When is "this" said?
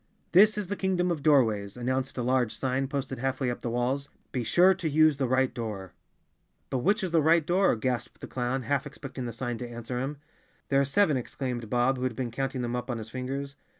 0.31-0.57